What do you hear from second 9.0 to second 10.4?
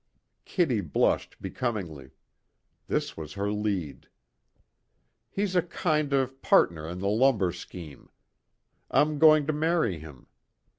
going to marry him.